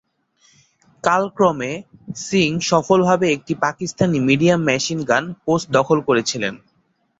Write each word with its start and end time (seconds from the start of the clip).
কালক্রমে, 1.03 1.71
সিং 2.17 2.49
সফলভাবে 2.61 3.25
একটি 3.31 3.53
পাকিস্তানি 3.55 4.17
মিডিয়াম 4.19 4.61
মেশিন-গান 4.63 5.23
পোস্ট 5.45 5.67
দখল 5.71 5.97
করেছিলেন। 6.01 6.53